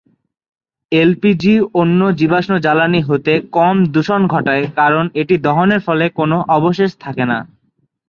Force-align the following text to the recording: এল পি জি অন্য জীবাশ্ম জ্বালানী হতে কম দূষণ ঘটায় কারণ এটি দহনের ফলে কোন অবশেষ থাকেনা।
এল 0.91 1.11
পি 1.21 1.31
জি 1.41 1.53
অন্য 1.81 1.99
জীবাশ্ম 2.19 2.53
জ্বালানী 2.65 3.01
হতে 3.01 3.33
কম 3.53 3.75
দূষণ 3.93 4.21
ঘটায় 4.33 4.63
কারণ 4.79 5.05
এটি 5.21 5.35
দহনের 5.45 5.81
ফলে 5.87 6.05
কোন 6.17 6.31
অবশেষ 6.57 6.91
থাকেনা। 7.03 7.37